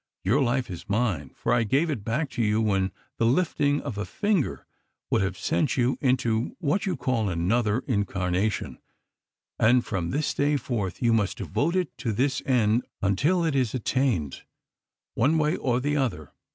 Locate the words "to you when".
2.31-2.91